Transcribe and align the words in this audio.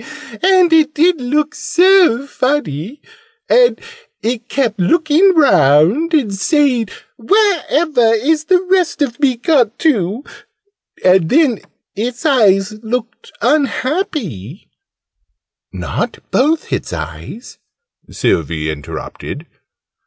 And 0.41 0.73
it 0.73 0.95
did 0.95 1.21
look 1.21 1.53
so 1.53 2.25
funny! 2.25 3.03
And 3.47 3.79
it 4.23 4.49
kept 4.49 4.79
looking 4.79 5.35
round, 5.35 6.15
and 6.15 6.33
saying 6.33 6.87
'wherever 7.19 8.11
is 8.15 8.45
the 8.45 8.63
rest 8.71 9.03
of 9.03 9.19
me 9.19 9.37
got 9.37 9.77
to?' 9.77 10.23
And 11.05 11.29
then 11.29 11.59
its 11.95 12.25
eyes 12.25 12.71
looked 12.83 13.31
unhappy" 13.43 14.71
"Not 15.71 16.17
both 16.31 16.73
its 16.73 16.91
eyes," 16.91 17.59
Sylvie 18.09 18.71
interrupted. 18.71 19.45